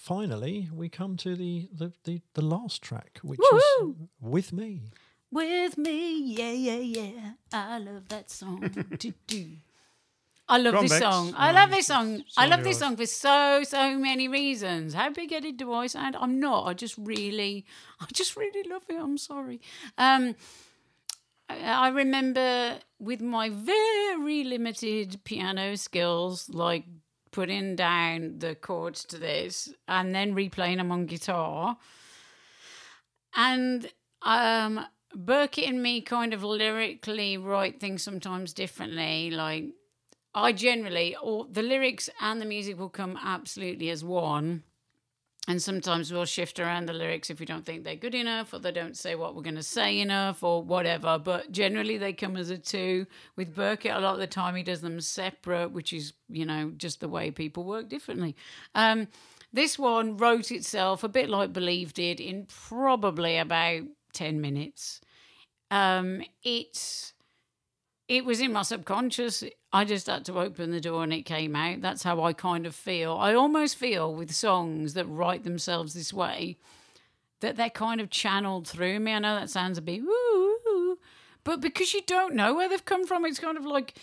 [0.09, 3.91] Finally, we come to the the, the, the last track, which Woohoo!
[3.91, 4.81] is with me.
[5.31, 7.33] With me, yeah, yeah, yeah.
[7.53, 8.71] I love that song.
[8.99, 9.47] do, do.
[10.49, 11.03] I love Go this Bex.
[11.03, 11.35] song.
[11.37, 12.25] I love this song.
[12.39, 14.95] I love this song for so, so many reasons.
[14.95, 16.17] How big headed do I sound?
[16.19, 16.67] I'm not.
[16.67, 17.67] I just really,
[18.01, 18.97] I just really love it.
[18.97, 19.61] I'm sorry.
[19.99, 20.37] Um,
[21.51, 26.85] I I remember with my very limited piano skills, like
[27.31, 31.77] putting down the chords to this and then replaying them on guitar.
[33.35, 33.91] And
[34.23, 34.81] um,
[35.15, 39.31] Birkett and me kind of lyrically write things sometimes differently.
[39.31, 39.67] Like,
[40.35, 44.63] I generally, or the lyrics and the music will come absolutely as one.
[45.49, 48.59] And sometimes we'll shift around the lyrics if we don't think they're good enough or
[48.59, 51.19] they don't say what we're going to say enough or whatever.
[51.19, 53.07] But generally, they come as a two.
[53.35, 56.71] With Birkett, a lot of the time he does them separate, which is, you know,
[56.77, 58.37] just the way people work differently.
[58.75, 59.09] Um,
[59.51, 65.01] this one wrote itself a bit like Believe did in probably about 10 minutes.
[65.71, 67.15] Um, it's
[68.09, 69.45] it was in my subconscious.
[69.73, 71.83] I just had to open the door and it came out.
[71.83, 73.13] That's how I kind of feel.
[73.13, 76.57] I almost feel with songs that write themselves this way
[77.41, 79.13] that they're kind of channeled through me.
[79.13, 80.99] I know that sounds a bit woo,
[81.45, 83.95] but because you don't know where they've come from, it's kind of like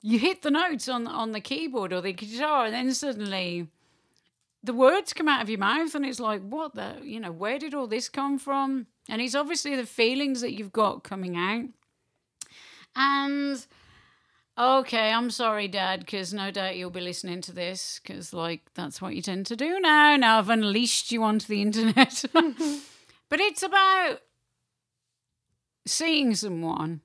[0.00, 3.66] you hit the notes on on the keyboard or the guitar, and then suddenly
[4.62, 7.58] the words come out of your mouth, and it's like, what the, you know, where
[7.58, 8.86] did all this come from?
[9.08, 11.66] And it's obviously the feelings that you've got coming out.
[12.96, 13.64] And
[14.58, 19.00] okay, I'm sorry, Dad, because no doubt you'll be listening to this, because like that's
[19.00, 20.16] what you tend to do now.
[20.16, 22.24] Now I've unleashed you onto the internet.
[22.32, 24.18] but it's about
[25.86, 27.00] seeing someone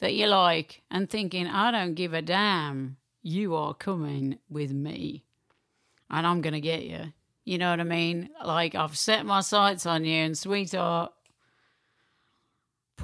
[0.00, 2.96] that you like and thinking, I don't give a damn.
[3.22, 5.24] You are coming with me,
[6.10, 7.14] and I'm gonna get you.
[7.46, 8.28] You know what I mean?
[8.44, 11.12] Like I've set my sights on you, and sweetheart,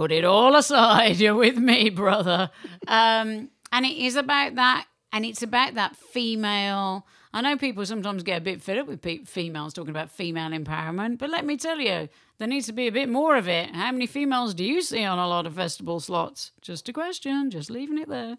[0.00, 1.16] put it all aside.
[1.18, 2.50] You're with me, brother.
[2.88, 7.06] Um, and it is about that, and it's about that female.
[7.34, 10.52] I know people sometimes get a bit fed up with pe- females talking about female
[10.52, 13.74] empowerment, but let me tell you, there needs to be a bit more of it.
[13.74, 16.52] How many females do you see on a lot of festival slots?
[16.62, 18.38] Just a question, just leaving it there.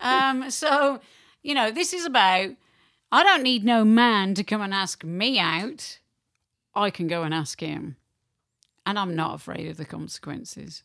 [0.00, 1.00] Um, so,
[1.42, 2.50] you know, this is about
[3.10, 6.00] I don't need no man to come and ask me out.
[6.74, 7.96] I can go and ask him,
[8.84, 10.82] and I'm not afraid of the consequences.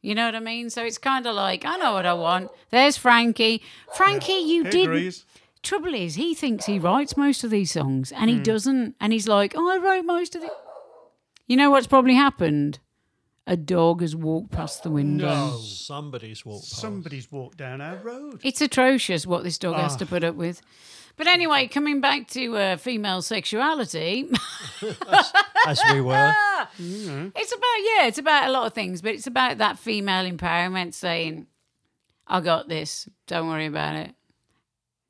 [0.00, 0.70] You know what I mean?
[0.70, 2.50] So it's kind of like I know what I want.
[2.70, 3.62] There's Frankie.
[3.96, 4.84] Frankie, you did.
[4.86, 5.24] agrees.
[5.62, 8.36] Trouble is, he thinks he writes most of these songs, and Hmm.
[8.36, 8.94] he doesn't.
[9.00, 10.52] And he's like, "Oh, I wrote most of it."
[11.48, 12.78] You know what's probably happened?
[13.46, 15.26] A dog has walked past the window.
[15.26, 15.58] No.
[15.58, 16.80] Somebody's walked past.
[16.80, 18.40] Somebody's walked down our road.
[18.44, 19.98] It's atrocious what this dog has Ah.
[19.98, 20.60] to put up with.
[21.18, 24.30] But anyway, coming back to uh, female sexuality,
[25.66, 26.34] as we were.
[26.78, 30.94] it's about yeah, it's about a lot of things, but it's about that female empowerment,
[30.94, 31.48] saying,
[32.28, 33.08] "I got this.
[33.26, 34.14] Don't worry about it."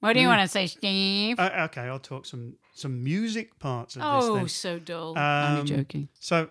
[0.00, 1.38] What do you want to say, Steve?
[1.38, 5.18] Uh, okay, I'll talk some some music parts of this oh, so dull.
[5.18, 6.08] Um, Only joking.
[6.20, 6.48] So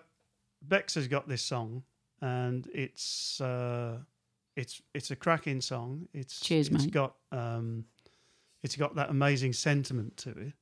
[0.62, 1.82] Bex has got this song,
[2.20, 3.98] and it's uh,
[4.54, 6.06] it's it's a cracking song.
[6.12, 6.92] It's Cheers, it's mate.
[6.92, 7.86] got um,
[8.62, 10.52] it's got that amazing sentiment to it,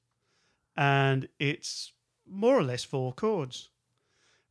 [0.76, 1.92] and it's
[2.28, 3.70] more or less four chords.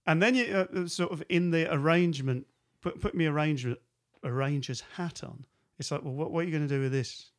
[0.07, 2.47] And then you uh, sort of in the arrangement,
[2.81, 3.79] put put me arrangement
[4.23, 5.45] arranger's hat on.
[5.79, 7.31] It's like, well, what, what are you going to do with this?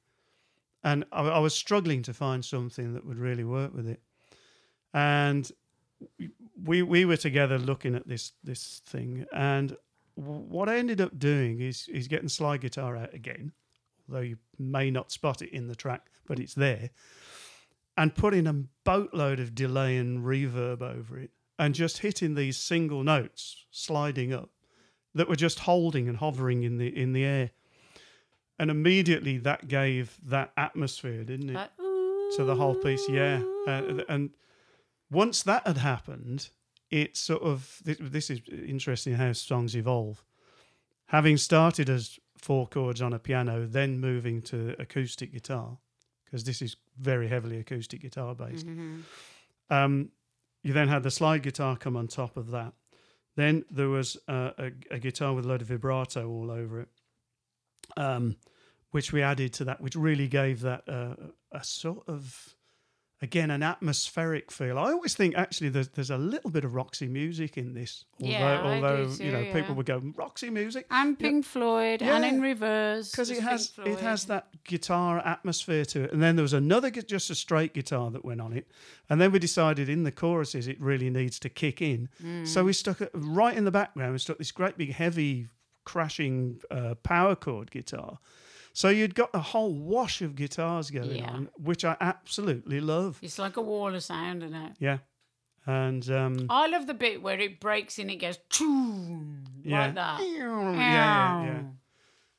[0.84, 4.00] And I, I was struggling to find something that would really work with it.
[4.94, 5.50] And
[6.64, 9.76] we we were together looking at this this thing, and
[10.14, 13.52] what I ended up doing is is getting slide guitar out again,
[14.09, 16.90] although you may not spot it in the track, but it's there,
[17.96, 23.02] and putting a boatload of delay and reverb over it, and just hitting these single
[23.02, 24.50] notes sliding up
[25.14, 27.50] that were just holding and hovering in the in the air,
[28.59, 31.54] and immediately that gave that atmosphere, didn't it?
[31.54, 31.70] Like,
[32.36, 33.09] to the whole piece.
[33.09, 34.30] Yeah, uh, and
[35.11, 36.50] once that had happened,
[36.90, 40.24] it sort of this, this is interesting how songs evolve.
[41.07, 45.78] Having started as four chords on a piano, then moving to acoustic guitar,
[46.24, 48.66] because this is very heavily acoustic guitar based.
[48.66, 49.03] Mhm.
[49.70, 50.12] Um,
[50.62, 52.72] you then had the slide guitar come on top of that.
[53.37, 56.89] Then there was uh, a, a guitar with a load of vibrato all over it,
[57.97, 58.37] um,
[58.91, 61.14] which we added to that, which really gave that uh,
[61.53, 62.55] a sort of,
[63.22, 64.78] again, an atmospheric feel.
[64.78, 68.32] I always think actually there's, there's a little bit of Roxy music in this, although,
[68.32, 69.52] Yeah, although too, you know yeah.
[69.52, 73.10] people would go Roxy music And Pink Floyd, and in reverse.
[73.10, 76.12] because it has it has that guitar atmosphere to it.
[76.12, 78.70] And then there was another just a straight guitar that went on it,
[79.08, 82.08] and then we decided in the choruses it really needs to kick in.
[82.22, 82.46] Mm.
[82.46, 84.12] So we stuck it right in the background.
[84.12, 85.48] We stuck this great big heavy
[85.84, 88.18] crashing uh, power chord guitar.
[88.77, 91.31] So you'd got a whole wash of guitars going Yeah.
[91.31, 93.18] on, which I absolutely love.
[93.22, 94.72] It's like a wall of sound, isn't it?
[94.79, 94.99] Yeah,
[95.64, 99.29] and um, I love the bit where it breaks and it goes choo
[99.64, 100.20] yeah, like that.
[100.20, 101.62] yeah, yeah, yeah.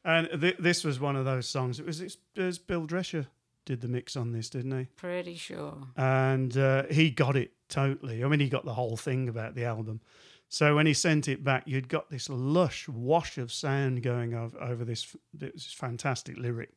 [0.06, 1.80] And th- this was one of those songs.
[1.80, 3.26] It was, it was Bill Drescher
[3.66, 4.86] did the mix on this, didn't he?
[4.96, 5.76] Pretty sure.
[5.98, 8.24] and uh, he got it totally.
[8.24, 10.02] I mean, he got the whole thing about the album.
[10.50, 14.58] So when he sent it back, you'd got this lush wash of sound going over,
[14.62, 16.70] over this, this fantastic lyric,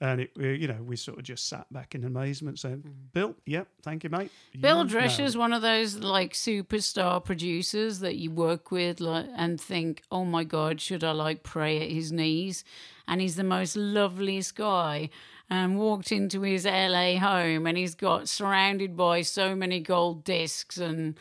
[0.00, 3.36] and it, we- you know, we sort of just sat back in amazement, saying, "Bill,
[3.46, 4.60] yep, thank you, mate." Mm.
[4.60, 9.00] Bill You nailed Drescher's it." one of those like superstar producers that you work with
[9.00, 12.64] like, and think, oh my God, should I like pray at his knees?
[13.06, 15.10] And he's the most loveliest guy.
[15.50, 20.78] And walked into his LA home and he's got surrounded by so many gold discs
[20.78, 21.16] and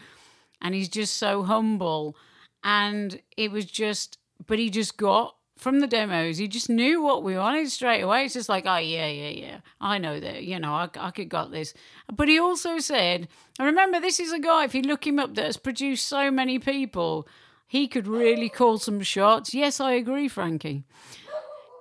[0.64, 2.16] and he's just so humble.
[2.64, 7.24] And it was just, but he just got from the demos, he just knew what
[7.24, 8.26] we wanted straight away.
[8.26, 9.58] It's just like, oh, yeah, yeah, yeah.
[9.80, 11.74] I know that, you know, I, I could got this.
[12.14, 13.28] But he also said,
[13.60, 16.32] and remember, this is a guy, if you look him up, that has produced so
[16.32, 17.28] many people,
[17.68, 19.54] he could really call some shots.
[19.54, 20.84] Yes, I agree, Frankie.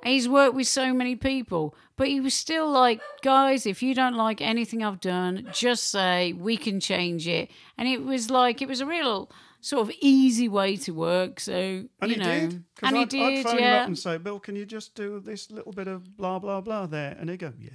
[0.05, 4.17] He's worked with so many people, but he was still like, guys, if you don't
[4.17, 7.51] like anything I've done, just say we can change it.
[7.79, 9.31] And it was like, it was a real
[9.61, 11.39] sort of easy way to work.
[11.39, 12.65] So, And you he know, did.
[12.83, 13.81] and he I'd, did, I'd phone him yeah.
[13.83, 16.87] up and say, "Bill, can you just do this little bit of blah blah blah
[16.87, 17.71] there?" And he'd go, "Yeah."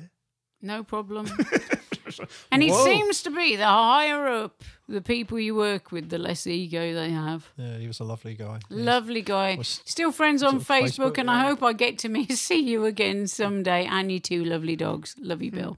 [0.61, 1.27] No problem.
[2.51, 2.83] and it Whoa.
[2.85, 7.09] seems to be the higher up the people you work with, the less ego they
[7.09, 7.49] have.
[7.57, 8.59] Yeah, he was a lovely guy.
[8.69, 9.55] Lovely guy.
[9.55, 12.85] Was- Still friends on Facebook, Facebook, and I hope I get to meet, see you
[12.85, 13.85] again someday.
[13.85, 15.15] And you two lovely dogs.
[15.19, 15.43] Love Hmm.
[15.43, 15.77] you, Bill.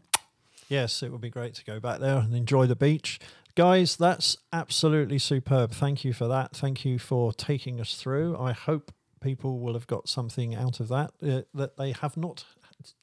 [0.67, 3.19] Yes, it would be great to go back there and enjoy the beach.
[3.55, 5.71] Guys, that's absolutely superb.
[5.71, 6.55] Thank you for that.
[6.55, 8.37] Thank you for taking us through.
[8.37, 12.45] I hope people will have got something out of that uh, that they have not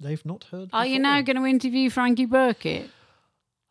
[0.00, 0.70] they've not heard.
[0.72, 2.88] Are you now going to interview Frankie Birkett?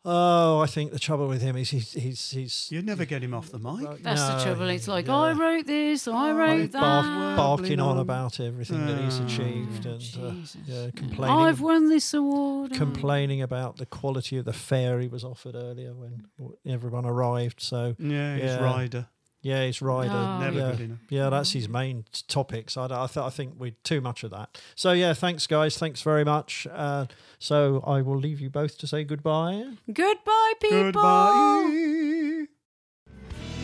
[0.08, 3.34] Oh, I think the trouble with him is he's he's he's You'd never get him
[3.34, 4.04] off the mic.
[4.04, 4.68] That's the trouble.
[4.68, 5.16] It's like, yeah.
[5.16, 6.80] I wrote this, I wrote that.
[6.80, 7.98] bark, barking on on.
[7.98, 10.32] about everything that he's Oh, achieved and uh,
[10.66, 12.72] yeah, complaining I've won this award.
[12.72, 16.24] complaining about the quality of the fare he was offered earlier when
[16.64, 17.60] everyone arrived.
[17.60, 18.62] So Yeah, he's Yeah.
[18.62, 19.08] rider.
[19.46, 20.10] Yeah, he's rider.
[20.12, 20.70] Oh, Never yeah.
[20.72, 20.98] good enough.
[21.08, 22.76] Yeah, that's his main topics.
[22.76, 24.60] I, I, th- I think we too much of that.
[24.74, 25.78] So yeah, thanks guys.
[25.78, 26.66] Thanks very much.
[26.72, 27.06] Uh,
[27.38, 29.64] so I will leave you both to say goodbye.
[29.92, 30.82] Goodbye, people.
[30.82, 32.46] Goodbye.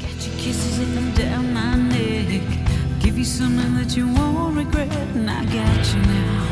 [0.00, 2.42] Got your kisses up down my neck.
[3.00, 4.88] Give you something that you won't regret.
[4.92, 6.48] And I got you now.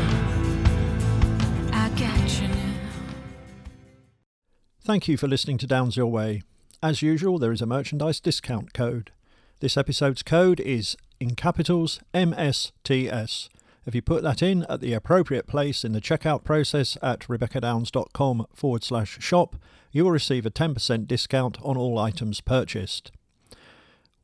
[1.71, 2.73] I got you now.
[4.83, 6.41] Thank you for listening to Downs Your Way.
[6.83, 9.11] As usual, there is a merchandise discount code.
[9.61, 13.47] This episode's code is in capitals MSTS.
[13.85, 18.47] If you put that in at the appropriate place in the checkout process at rebeccadowns.com
[18.55, 19.55] forward slash shop,
[19.91, 23.11] you will receive a 10% discount on all items purchased.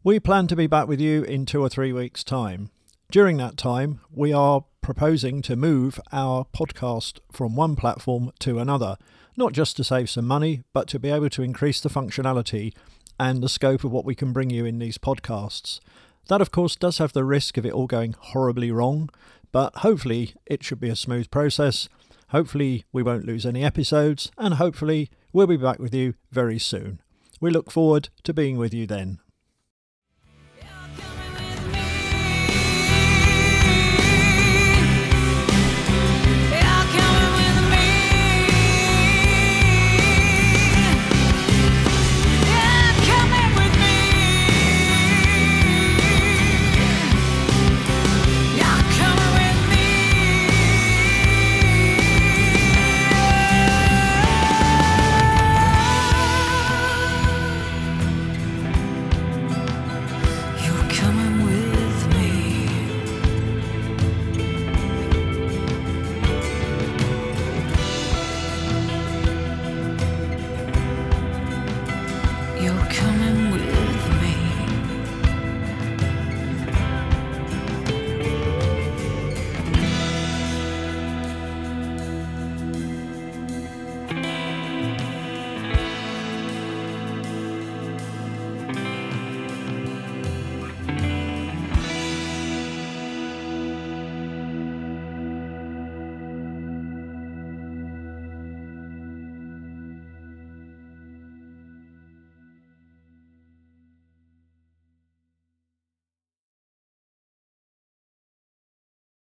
[0.04, 2.72] We plan to be back with you in two or three weeks' time.
[3.12, 8.98] During that time, we are proposing to move our podcast from one platform to another,
[9.36, 12.74] not just to save some money, but to be able to increase the functionality
[13.20, 15.80] and the scope of what we can bring you in these podcasts.
[16.28, 19.10] That, of course, does have the risk of it all going horribly wrong,
[19.52, 21.88] but hopefully it should be a smooth process.
[22.30, 27.00] Hopefully, we won't lose any episodes, and hopefully, we'll be back with you very soon.
[27.40, 29.20] We look forward to being with you then.